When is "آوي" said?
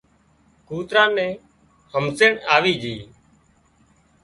2.55-2.73